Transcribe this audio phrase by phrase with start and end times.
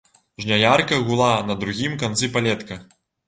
[0.43, 2.81] Жняярка гула на другім канцы палетка.